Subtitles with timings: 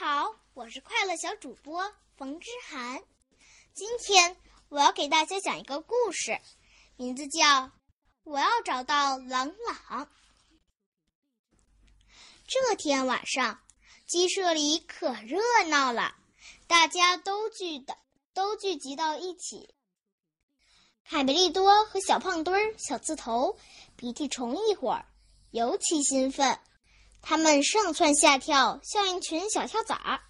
[0.00, 3.02] 好，我是快乐小主播冯之涵。
[3.74, 4.36] 今天
[4.68, 6.38] 我要给大家讲一个故事，
[6.94, 7.44] 名字叫
[8.22, 10.06] 《我要找到朗朗》。
[12.46, 13.60] 这天晚上，
[14.06, 16.14] 鸡舍里可热闹了，
[16.68, 17.98] 大家都聚的
[18.32, 19.74] 都聚集到一起。
[21.02, 23.58] 凯梅利多和小胖墩儿、小刺头、
[23.96, 25.06] 鼻涕虫一伙儿
[25.50, 26.56] 尤其兴奋。
[27.20, 30.20] 他们上蹿下跳，像一群小跳蚤。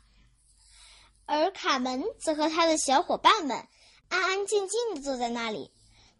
[1.26, 3.68] 而卡门则和他的小伙伴们
[4.08, 5.72] 安安静静地坐在那里。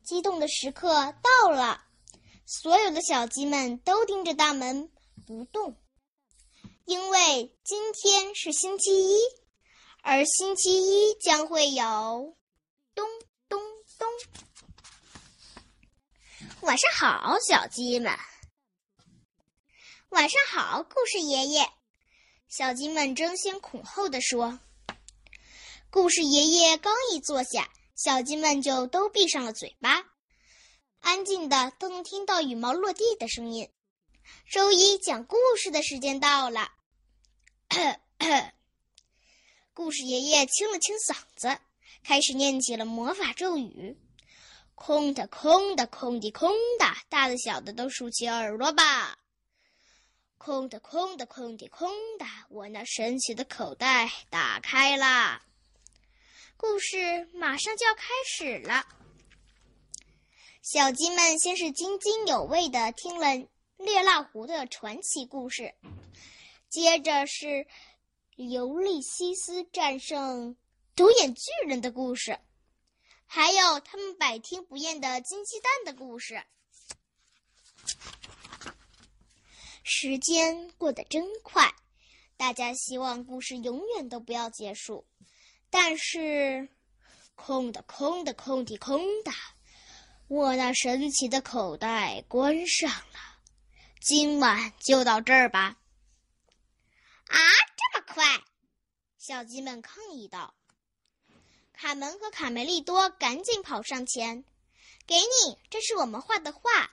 [0.04, 1.84] 激动的时刻到了，
[2.46, 4.90] 所有的小鸡们都盯着大门
[5.26, 5.76] 不动，
[6.86, 9.18] 因为今天是星期一，
[10.02, 12.36] 而星期一将会有
[12.94, 13.06] 咚
[13.48, 13.60] 咚
[13.98, 14.08] 咚。
[16.60, 18.12] 晚上好，小鸡们。
[20.10, 21.68] 晚上好，故事爷爷。
[22.48, 24.58] 小鸡们争先恐后地说。
[25.90, 30.06] 故事爷爷刚一坐下，小鸡们就都闭上了嘴巴，
[31.00, 33.68] 安静的都能听到羽毛落地的声音。
[34.50, 36.72] 周一讲故事的时间到了。
[39.74, 41.58] 故事爷爷清了清嗓子，
[42.02, 43.98] 开始念起了魔法咒语
[44.74, 49.18] ：“空的，空的，空的，空的，大的小的都竖起耳朵吧。”
[50.38, 52.24] 空的，空的，空的，空的！
[52.48, 55.42] 我那神奇的口袋打开了。
[56.56, 58.86] 故事马上就要开始了。
[60.62, 65.74] 小鸡们先是津津有味的听了烈蜡湖的传奇故事，
[66.68, 67.66] 接着是
[68.36, 70.56] 尤利西斯战胜
[70.94, 72.38] 独眼巨人的故事，
[73.26, 76.42] 还有他们百听不厌的金鸡蛋的故事。
[79.90, 81.74] 时间过得真快，
[82.36, 85.06] 大家希望故事永远都不要结束。
[85.70, 86.68] 但是，
[87.34, 89.32] 空的，空的，空的，空的，
[90.28, 93.38] 我那神奇的口袋关上了。
[93.98, 95.78] 今晚就到这儿吧。
[97.28, 97.38] 啊，
[97.74, 98.24] 这么快！
[99.16, 100.52] 小鸡们抗议道。
[101.72, 104.44] 卡门和卡梅利多赶紧跑上前，
[105.06, 106.90] 给你，这是我们画的画。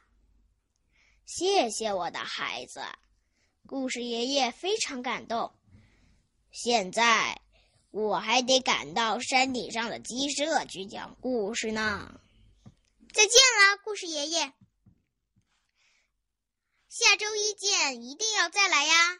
[1.25, 2.81] 谢谢我的孩子，
[3.65, 5.51] 故事爷爷非常感动。
[6.51, 7.41] 现在
[7.89, 12.21] 我还得赶到山顶上的鸡舍去讲故事呢。
[13.11, 14.53] 再见了，故事爷爷。
[16.89, 19.19] 下周一见，一定要再来呀！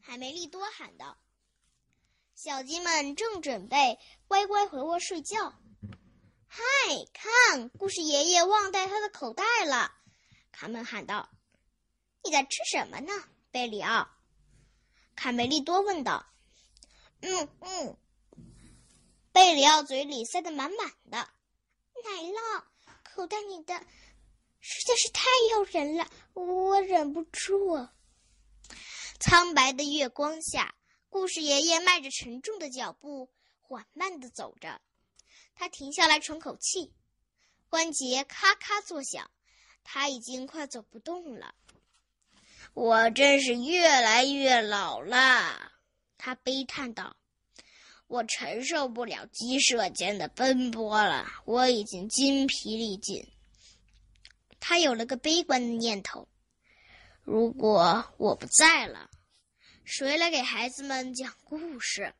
[0.00, 1.18] 海梅利多喊道。
[2.34, 5.52] 小鸡们正准备乖乖回窝睡觉。
[6.46, 6.62] 嗨，
[7.12, 9.92] 看，故事爷爷忘带他的口袋了。
[10.58, 11.28] 卡门喊道
[12.24, 13.12] ：“你在吃什么呢，
[13.50, 14.08] 贝里奥？”
[15.14, 16.24] 卡梅利多问道。
[17.20, 17.96] “嗯嗯。”
[19.32, 21.18] 贝里奥嘴里塞得满满的。
[21.18, 22.64] 奶酪，
[23.04, 23.74] 口袋里的
[24.58, 27.86] 实在是太诱人了，我忍不住。
[29.20, 30.74] 苍白的月光下，
[31.10, 33.30] 故事爷爷迈着沉重的脚步
[33.60, 34.80] 缓慢地走着。
[35.54, 36.94] 他停下来喘口气，
[37.68, 39.30] 关节咔咔作响。
[39.88, 41.54] 他已经快走不动了，
[42.74, 45.72] 我真是越来越老了，
[46.18, 47.16] 他悲叹道。
[48.08, 53.26] 我承受不了鸡舍间的奔波了，我已经筋疲力尽。
[54.58, 56.28] 他有了个悲观的念头：
[57.22, 59.08] 如果我不在了，
[59.84, 62.12] 谁来给孩子们讲故事？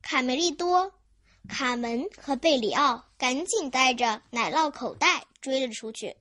[0.00, 0.92] 卡梅利多。
[1.48, 6.16] 卡门和贝里奥赶紧带着奶酪口袋追了出去。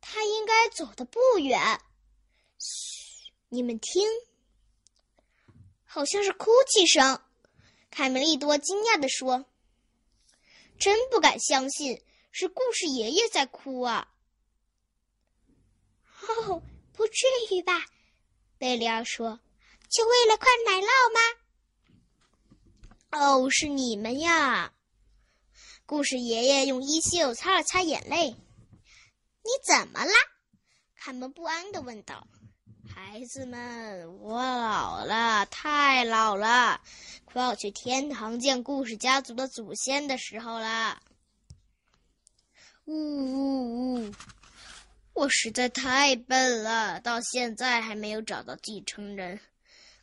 [0.00, 1.80] 他应该走的不远。
[2.58, 4.08] 嘘，你们听，
[5.84, 7.20] 好像是哭泣声。
[7.90, 9.44] 凯梅利多惊讶地说
[10.78, 14.08] ：“真不敢相信，是故事爷爷在哭啊！”
[16.22, 16.62] 哦，
[16.92, 17.84] 不至于吧？
[18.58, 19.40] 贝里奥说
[19.90, 21.40] ：“就为了块奶酪吗？”
[23.12, 24.72] 哦，是你们呀！
[25.84, 28.30] 故事爷爷用衣袖擦了擦眼泪。
[28.30, 30.12] 你怎么啦？
[30.96, 32.26] 卡门不安的问道。
[32.88, 36.80] 孩子们，我老了，太老了，
[37.26, 40.98] 快要去天堂见故事家族的祖先的时候了。
[42.86, 44.12] 呜呜呜！
[45.12, 49.38] 我实在太笨了，到现在还没有找到继承人。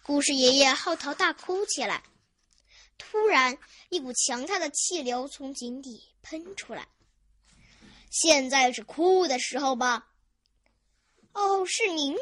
[0.03, 2.03] 故事爷爷嚎啕大哭起来。
[3.00, 3.57] 突然，
[3.90, 6.88] 一股强大的气流从井底喷出来。
[8.12, 10.12] 现在是哭的时候吧？
[11.31, 12.19] 哦，是您吗？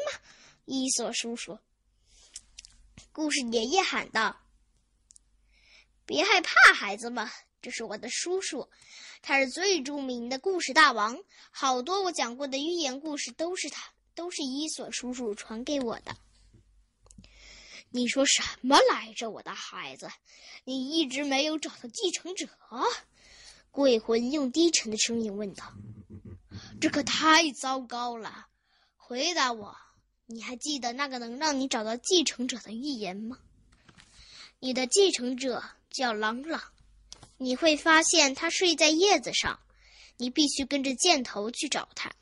[0.64, 1.58] 伊索叔叔。
[3.12, 4.40] 故事爷爷喊道
[6.06, 7.28] ：“别害怕，孩子们，
[7.60, 8.68] 这是我的叔叔，
[9.20, 11.18] 他是最著名的故事大王。
[11.50, 16.16] 好多我讲过的寓言故事都是他，都是伊索叔叔传给我的。”
[17.90, 20.10] 你说什么来着，我的孩子？
[20.64, 22.46] 你一直没有找到继承者？
[23.70, 25.72] 鬼魂用低沉的声音问道
[26.80, 28.46] ：“这可太糟糕了！
[28.96, 29.74] 回答我，
[30.26, 33.38] 你还记得那个能让你找到继承者的预言吗？
[34.58, 36.62] 你的继承者叫朗朗，
[37.38, 39.58] 你会发现他睡在叶子上，
[40.18, 42.12] 你必须跟着箭头去找他。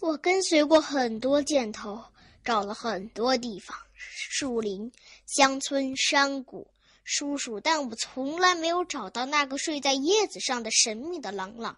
[0.00, 2.04] 我跟随过很多箭头。”
[2.46, 4.92] 找了很多地方，树林、
[5.26, 6.70] 乡村、山谷、
[7.02, 11.76] 叔叔，但我从来没有找到那个睡在叶子上的神秘的朗朗。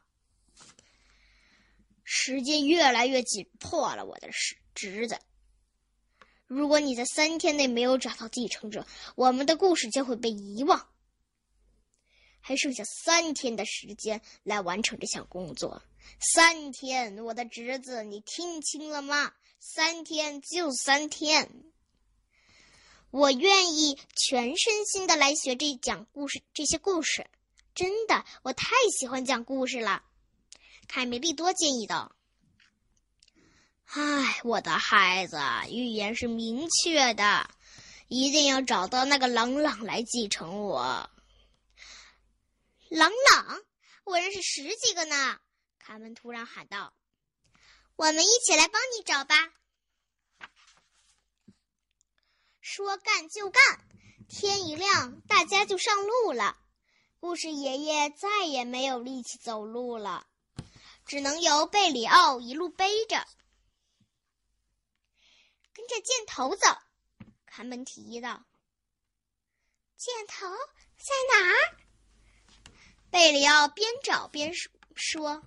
[2.05, 4.29] 时间越来越紧迫了，我的
[4.75, 5.19] 侄子。
[6.47, 10.87] 如果你在三天内没有找到继承者，我们的故事将会被遗忘。
[12.41, 15.83] 还剩下三天的时间来完成这项工作。
[16.35, 19.33] 三天，我的侄子，你听清了吗？
[19.61, 21.51] 三天就三天，
[23.11, 27.29] 我愿意全身心的来学这讲故事这些故事，
[27.75, 28.69] 真的，我太
[28.99, 30.05] 喜欢讲故事了。
[30.87, 32.15] 凯梅利多建议道
[33.87, 35.37] ：“唉，我的孩子，
[35.69, 37.51] 预言是明确的，
[38.07, 41.11] 一定要找到那个朗朗来继承我。
[42.89, 43.61] 朗朗，
[44.05, 45.39] 我认识十几个呢。”
[45.79, 46.95] 卡门突然喊道。
[47.99, 49.35] 我们一起来帮你找吧。
[52.61, 53.61] 说干就干，
[54.29, 56.57] 天一亮，大家就上路了。
[57.19, 60.29] 故事爷爷再也没有力气走路了，
[61.07, 63.27] 只能由贝里奥一路背着，
[65.73, 66.69] 跟着箭头走。
[67.47, 68.45] 卡门提议道
[69.99, 70.47] ：“箭头
[70.97, 71.57] 在哪儿？”
[73.11, 74.53] 贝里奥边找边
[74.95, 75.43] 说。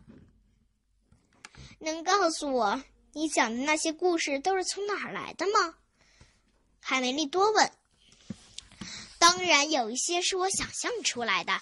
[1.83, 2.83] 能告诉我
[3.13, 5.75] 你讲的那些故事都是从哪儿来的吗？
[6.79, 7.71] 海梅利多问。
[9.17, 11.61] 当然有一些是我想象出来的。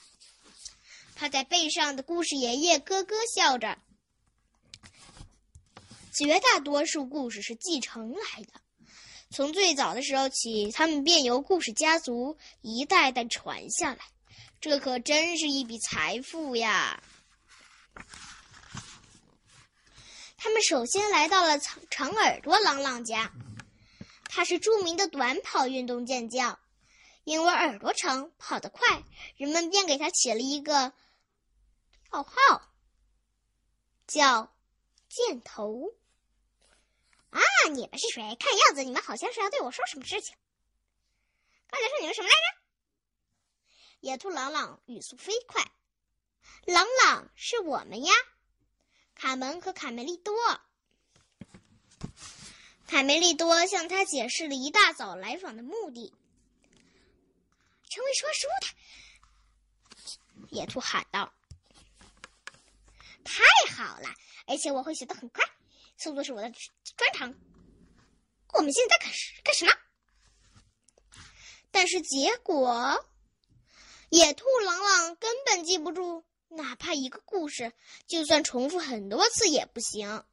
[1.16, 3.78] 他在背上的故事爷爷咯咯笑着。
[6.14, 8.62] 绝大多数故事是继承来的，
[9.30, 14.00] 从最早的时候起，他们便由故事家族一代代传下来。
[14.60, 17.02] 这可真是一笔财富呀！
[20.42, 23.34] 他们首先来到了长长耳朵朗朗家，
[24.24, 26.58] 他是著名的短跑运动健将，
[27.26, 29.04] 因为耳朵长跑得快，
[29.36, 30.94] 人们便给他起了一个
[32.10, 32.72] 绰号，
[34.08, 34.56] 叫
[35.10, 35.94] “箭头”。
[37.32, 37.42] 啊，
[37.74, 38.36] 你们是谁？
[38.40, 40.38] 看样子你们好像是要对我说什么事情。
[41.70, 42.42] 刚才说你们什么来着？
[44.00, 45.70] 野兔朗朗语速飞快，
[46.66, 48.14] 朗朗是我们呀。
[49.20, 50.34] 卡门和卡梅利多，
[52.88, 56.14] 卡梅利多向他解释了一大早来访的目的。
[57.90, 61.34] 成为说书的，野兔喊道
[63.26, 63.44] ：“太
[63.76, 64.08] 好了，
[64.48, 65.44] 而且我会学得很快，
[65.98, 66.50] 速度是我的
[66.96, 67.36] 专长。
[68.54, 69.72] 我们现在开始干什么？”
[71.72, 73.06] 但是结果，
[74.12, 76.24] 野兔朗朗根本记不住。
[76.50, 77.72] 哪怕一个故事，
[78.08, 80.24] 就算重复很多次也不行。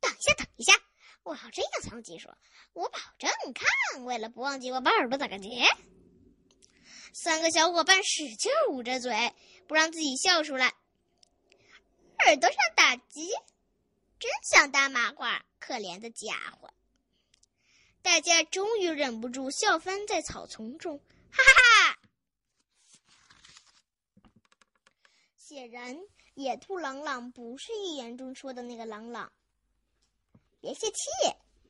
[0.00, 0.74] 等一下，等一下，
[1.22, 2.28] 我要这样才能记住。
[2.72, 5.64] 我保证，看，为了不忘记，我把耳朵打个结。
[7.12, 9.32] 三个小伙伴使劲捂着嘴，
[9.68, 10.74] 不让自己笑出来。
[12.26, 13.22] 耳朵上打结，
[14.18, 16.72] 真像大麻花，可怜的家伙。
[18.00, 20.98] 大家终于忍不住笑翻在草丛中，
[21.30, 21.98] 哈哈哈！
[25.52, 26.00] 显然，
[26.32, 29.30] 野兔朗朗不是预言中说的那个朗朗。
[30.62, 30.96] 别泄气，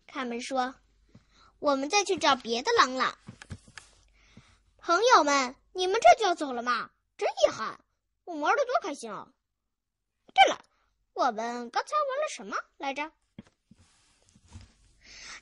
[0.07, 0.77] 卡门说
[1.59, 3.19] ：“我们再去找别的朗朗。”
[4.79, 6.93] 朋友们，你们这就要走了吗？
[7.19, 7.81] 真遗憾，
[8.25, 9.33] 我们玩的多开心哦！
[10.33, 10.65] 对了，
[11.15, 13.11] 我们刚才玩了什么来着？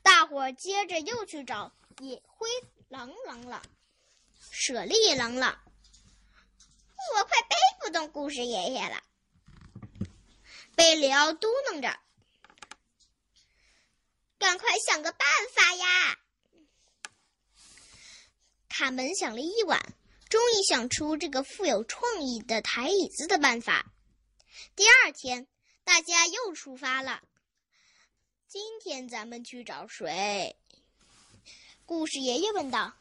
[0.01, 2.49] 大伙接着又去找野灰
[2.89, 3.61] 狼朗朗、
[4.51, 5.61] 舍利朗朗。
[7.15, 9.03] 我快背不动故事爷爷了，
[10.77, 11.99] 贝里奥嘟囔着
[14.39, 16.19] ：“赶快想个办法呀！”
[18.69, 19.81] 卡门想了一晚，
[20.29, 23.91] 终于想出这个富有创意的抬椅子的办法。
[24.77, 25.49] 第二天，
[25.83, 27.23] 大家又出发了。
[28.47, 30.57] 今天咱们去找谁？
[31.87, 32.95] 故事爷爷问道。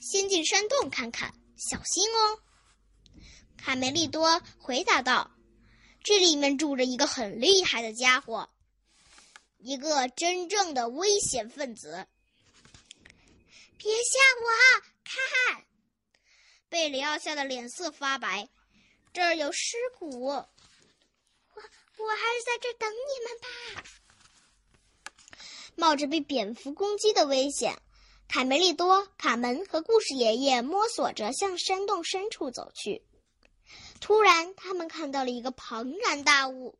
[0.00, 2.40] 先进山洞看看，小心哦。
[3.62, 5.30] 卡梅利多回答道
[6.02, 8.48] ：“这里面住着一个很厉害的家伙，
[9.58, 12.06] 一个真正的危险分子。”
[13.76, 14.48] 别吓我！
[15.04, 15.64] 看，
[16.68, 18.48] 贝里奥吓得脸色发白。
[19.12, 20.44] 这儿有尸骨，我
[21.54, 23.48] 我还是在这等你们吧。
[25.76, 27.80] 冒着被蝙蝠攻击的危险，
[28.28, 33.02] 卡梅利多、卡门和故事爷爷摸索着向山洞深处走去。
[34.00, 36.78] 突然，他们看到了一个庞然大物！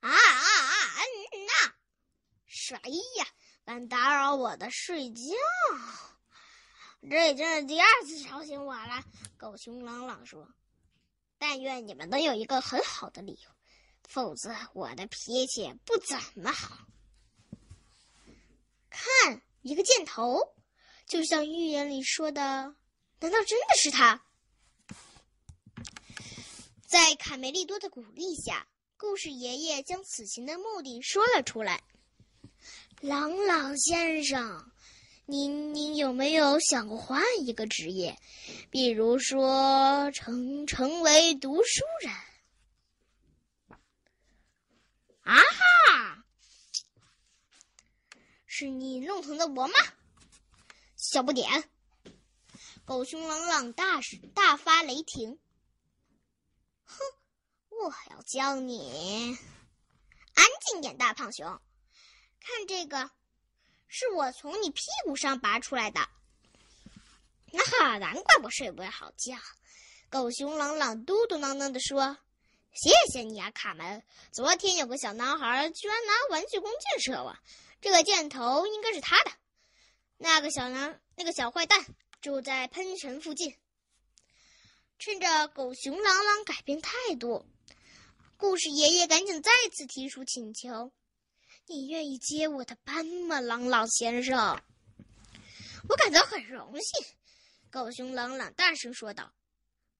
[0.00, 0.98] 啊啊啊！
[1.32, 1.74] 嗯呐，
[2.46, 2.76] 谁
[3.18, 3.26] 呀？
[3.64, 5.22] 敢打扰我的睡觉？
[7.08, 9.04] 这已经是第二次吵醒我了。
[9.36, 10.52] 狗熊朗朗说
[11.38, 13.50] ：“但愿你们能有一个很好的理由，
[14.08, 16.78] 否则我的脾气不怎么好。”
[18.90, 20.54] 看，一个箭头，
[21.06, 22.74] 就像预言里说的，
[23.20, 24.24] 难道真的是他？
[26.92, 28.68] 在卡梅利多的鼓励下，
[28.98, 31.82] 故事爷爷将此行的目的说了出来。
[33.00, 34.70] 朗朗先生，
[35.24, 38.18] 您您有没有想过换一个职业，
[38.70, 42.12] 比如说成成为读书人？
[45.22, 46.24] 啊哈！
[48.44, 49.74] 是你弄疼的我吗？
[50.96, 51.64] 小不点！
[52.84, 53.98] 狗熊朗朗大
[54.34, 55.38] 大发雷霆。
[57.84, 59.36] 我要教你
[60.34, 61.60] 安静点，大胖熊。
[62.40, 63.10] 看这个，
[63.88, 66.08] 是我从你屁股上拔出来的。
[67.52, 69.36] 那哈，难怪我睡不好觉。
[70.08, 72.16] 狗熊朗朗嘟嘟囔囔地说
[72.72, 74.02] ：“谢谢你啊，卡门。
[74.30, 77.36] 昨天有个小男孩居然拿玩具弓箭射我，
[77.80, 79.32] 这个箭头应该是他的。
[80.18, 81.84] 那个小男，那个小坏蛋
[82.20, 83.56] 住在喷泉附近。”
[84.98, 87.44] 趁着狗熊朗朗改变态度，
[88.42, 90.90] 故事爷爷赶紧再次提出请求。
[91.68, 94.60] 你愿意接我的班吗，朗朗先生？
[95.88, 97.06] 我感到很荣幸。
[97.70, 99.32] 狗熊朗朗大声说道。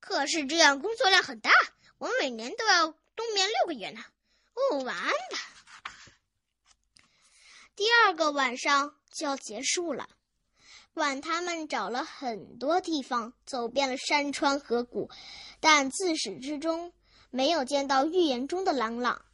[0.00, 1.52] 可是这样工作量很大，
[1.99, 4.02] 我每年都要冬眠六个月呢。
[4.54, 5.38] 哦，晚安吧。
[7.76, 10.08] 第二个晚上就要结束了，
[10.94, 15.08] 管他们找了很多地方，走遍了山川河谷，
[15.61, 16.92] 但自始至终
[17.32, 19.24] 没有见到预言中的朗朗。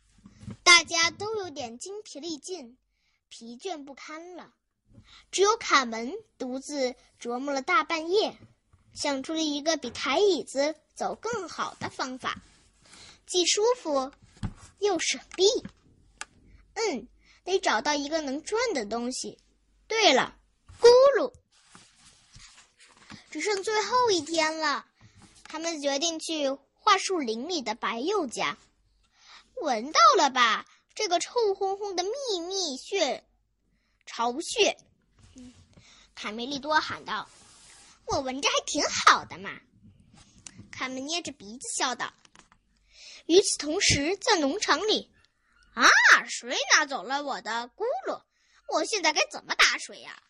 [0.62, 2.78] 大家都有点精疲力尽、
[3.28, 4.54] 疲倦不堪了，
[5.32, 8.38] 只有卡门独自琢磨了大半夜，
[8.94, 12.40] 想出了一个比抬椅子走更好的方法，
[13.26, 14.12] 既舒服
[14.78, 15.46] 又省力。
[16.74, 17.08] 嗯，
[17.42, 19.38] 得找到一个能转的东西。
[19.88, 20.38] 对了，
[20.80, 20.86] 咕
[21.18, 21.32] 噜！
[23.30, 24.86] 只剩最后一天了，
[25.44, 26.56] 他们决定去
[26.88, 28.56] 桦树林里的白鼬家。
[29.60, 30.64] 闻到了吧？
[30.94, 33.22] 这个臭烘烘的秘密穴
[34.06, 34.74] 巢穴，
[36.14, 37.28] 卡梅利多喊道
[38.08, 39.50] ：“我闻着还挺好的嘛。”
[40.72, 42.10] 卡门捏着鼻子笑道。
[43.26, 45.12] 与此同时，在农场里，
[45.74, 45.86] 啊，
[46.26, 48.22] 谁拿走了我的咕噜？
[48.68, 50.22] 我现在该怎么打水呀？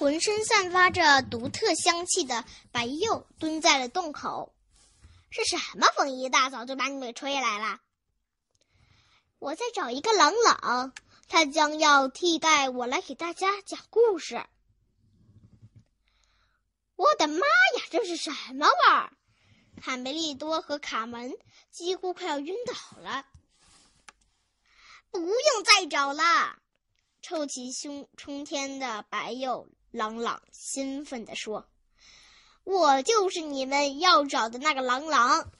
[0.00, 4.54] 浑身散发着独特香气的白鼬蹲在了洞口。
[5.28, 7.82] 是什么风一大早就把你们吹来了？
[9.38, 10.94] 我在找一个朗朗，
[11.28, 14.42] 他将要替代我来给大家讲故事。
[16.96, 19.12] 我的妈呀，这是什么味儿？
[19.82, 21.36] 卡梅利多和卡门
[21.70, 23.26] 几乎快要晕倒了。
[25.10, 26.56] 不用再找了，
[27.20, 31.68] 臭气冲冲天的白鼬朗朗兴奋地说。
[32.64, 35.50] 我就是你们要找的那个朗朗。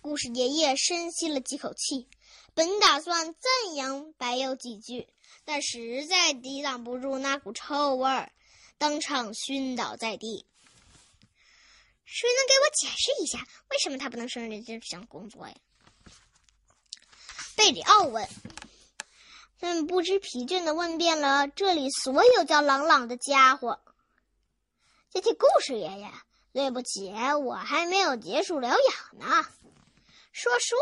[0.00, 2.08] 故事爷爷深吸了几口气，
[2.54, 5.08] 本打算赞扬白鼬几句，
[5.44, 8.32] 但实在抵挡不住那股臭味儿，
[8.78, 10.46] 当场晕倒在地。
[12.04, 15.54] 谁能给我解释一下，为什么他不能胜任这项工作呀？
[17.56, 18.28] 贝里奥问。
[19.60, 23.80] 他们不知疲倦的问遍了这里所有叫朗朗的家伙。
[25.10, 26.12] 谢谢故事爷爷，
[26.52, 27.12] 对不起，
[27.42, 29.44] 我还没有结束疗养呢。
[30.30, 30.76] 说书，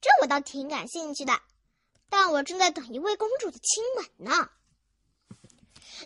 [0.00, 1.38] 这我倒挺感兴趣的，
[2.08, 4.48] 但我正在等一位公主的亲吻呢。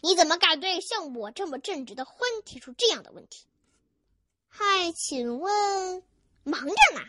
[0.03, 3.47] 你怎么敢对像我这么正直的獾提出这样的问题？
[4.49, 6.03] 嗨，请问，
[6.43, 7.01] 忙着呢。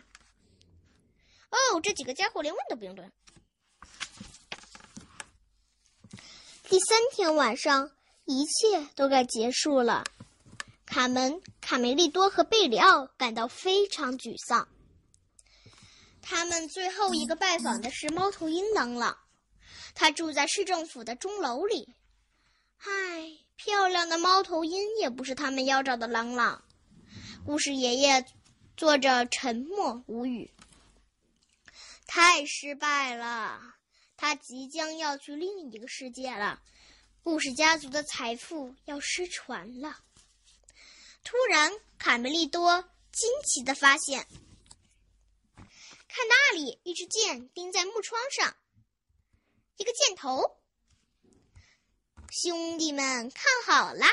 [1.49, 3.11] 哦，这几个家伙连问都不用问。
[6.69, 7.89] 第三天晚上，
[8.25, 10.03] 一切都该结束了。
[10.85, 14.67] 卡门、卡梅利多和贝里奥感到非常沮丧。
[16.21, 19.17] 他们最后一个拜访的是猫头鹰朗朗，
[19.95, 21.95] 他住在市政府的钟楼里。
[22.77, 22.91] 嗨，
[23.55, 26.63] 漂亮的猫头鹰也不是他们要找的朗朗。
[27.47, 28.23] 故事爷爷
[28.77, 30.53] 坐着沉默无语。
[32.05, 33.59] 太失败了，
[34.21, 36.61] 他即将要去另一个世界了。
[37.23, 39.97] 故事家族的财富要失传了。
[41.23, 42.81] 突然，卡梅利多
[43.13, 44.27] 惊奇的发现，
[45.55, 48.57] 看那里，一支箭钉在木窗上，
[49.77, 50.59] 一个箭头。
[52.29, 54.05] 兄弟们，看好了！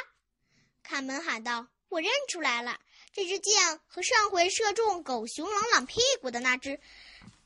[0.84, 2.78] 卡门喊道：“我认出来了，
[3.12, 6.80] 这支箭和上回射中狗熊朗朗屁股的那只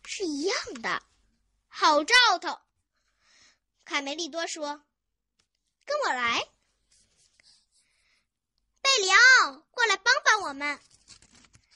[0.04, 1.02] 是一样的，
[1.70, 2.60] 好兆头。”
[3.86, 4.84] 卡梅利多说
[5.86, 6.46] ：“跟我来。”
[8.82, 10.78] 贝里奥，过来帮帮我们！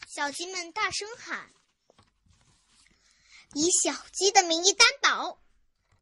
[0.08, 1.50] 小鸡们大声喊
[3.54, 5.40] ：“以小鸡的名义担保！”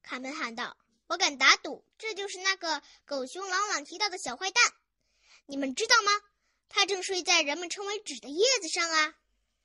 [0.03, 0.77] 卡门喊道
[1.09, 4.63] ：“我敢打赌，这就是那个狗熊朗朗提到的小坏蛋。
[5.47, 6.13] 你们知道吗？
[6.69, 9.15] 他正睡在人们称为纸的叶子上啊！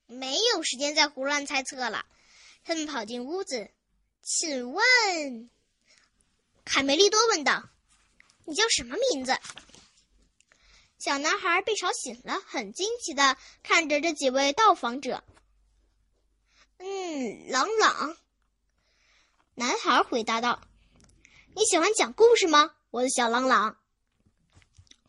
[0.05, 2.05] 没有时间再胡乱猜测了。”
[2.63, 3.71] 他们跑进屋子。
[4.29, 5.49] 请问，
[6.65, 7.63] 卡梅利多问道
[8.43, 9.31] ：“你叫什么名字？”
[10.99, 15.23] 小男孩被吵醒了，很惊奇的看着这几位到访者。
[16.79, 18.17] 嗯，朗朗。
[19.55, 20.61] 男孩回答道
[21.55, 23.79] ：“你喜欢讲故事吗，我的小朗朗？”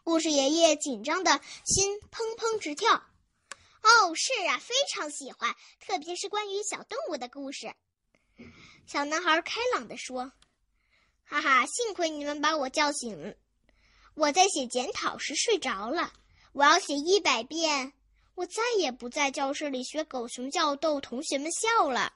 [0.04, 2.94] 故事爷爷紧张的心砰砰直跳。
[2.94, 7.74] 哦，是啊，非常喜欢，特别是关于小动物的故事。
[8.86, 10.32] 小男孩开朗的说
[11.24, 13.36] ：“哈哈，幸亏你们把我叫醒。”
[14.14, 16.12] 我在写检讨时睡着了，
[16.52, 17.92] 我要写一百遍。
[18.34, 22.12] 我再也不在教室里学狗熊叫逗同学们笑了。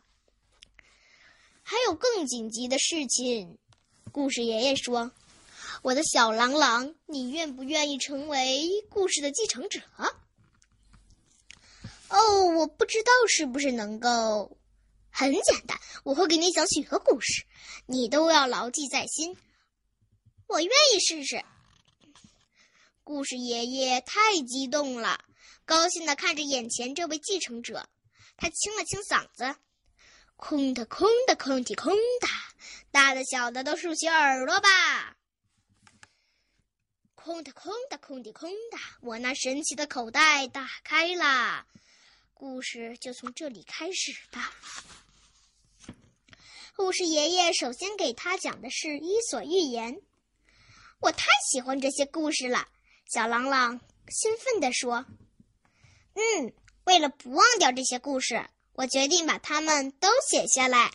[1.63, 3.59] 还有更紧急的事情，
[4.11, 5.13] 故事爷爷说
[5.83, 9.81] ：“我的小朗朗，你愿不愿意成为故事的继承者？”
[12.09, 14.57] 哦，我不知道是不是能够。
[15.13, 17.45] 很简单，我会给你讲许多故事，
[17.87, 19.37] 你都要牢记在心。
[20.49, 21.45] 我愿意试试。
[23.05, 25.23] 故事爷爷太激动了，
[25.67, 27.89] 高兴的看着眼前这位继承者。
[28.37, 29.55] 他清了清嗓子
[30.37, 32.29] ：“空的，空的，空的，空的，
[32.91, 35.17] 大的小的都竖起耳朵吧！
[37.15, 41.67] 空的，空的，空的，空的，我那神奇的口袋打开了，
[42.33, 44.53] 故事就从这里开始吧。”
[46.75, 49.95] 故事爷爷首先给他讲的是《伊索寓言》。
[51.01, 52.67] 我太喜欢这些故事了。
[53.13, 55.05] 小朗朗兴奋地说
[56.17, 56.55] ：“嗯，
[56.85, 60.91] 为了不忘掉这些故事，我决定把它们都写下来。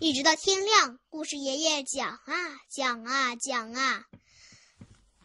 [0.00, 4.04] 一直到天亮，故事爷爷讲啊讲啊讲啊，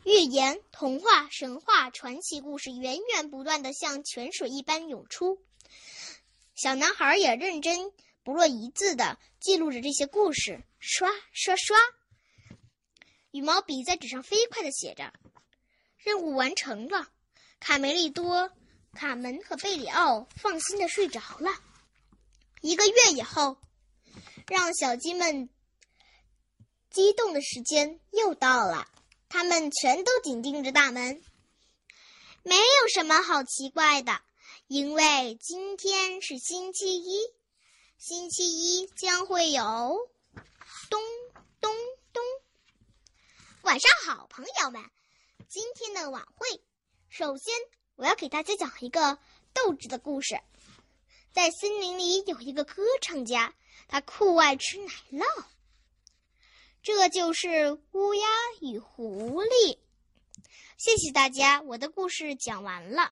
[0.03, 5.39] 寓言、童话、神话、传奇故事源源不断的像泉水一般涌出。
[6.53, 7.91] 小男孩也认真
[8.25, 11.77] 不落一字的记录着这些故事，刷刷刷，
[13.29, 15.13] 羽毛笔在纸上飞快的写着。”
[16.03, 17.07] 任务完成了，
[17.59, 18.51] 卡梅利多、
[18.93, 21.51] 卡门和贝里奥放心的睡着了。
[22.61, 23.57] 一个月以后，
[24.47, 25.47] 让小鸡们
[26.89, 28.87] 激动的时间又到了，
[29.29, 31.21] 他们全都紧盯着大门。
[32.41, 34.19] 没有什么好奇怪的，
[34.65, 37.19] 因为今天是星期一，
[37.97, 39.63] 星期一将会有
[40.89, 41.01] 咚
[41.59, 41.73] 咚
[42.13, 42.23] 咚。
[43.63, 44.83] 晚上好，朋友们。
[45.47, 46.61] 今天的晚会，
[47.09, 47.53] 首先
[47.95, 49.17] 我要给大家讲一个
[49.53, 50.39] 斗智的故事。
[51.31, 53.55] 在森林里有一个歌唱家，
[53.87, 55.25] 他酷爱吃奶酪。
[56.83, 58.27] 这就是乌鸦
[58.61, 59.79] 与狐狸。
[60.77, 63.01] 谢谢大家，我的故事讲完了。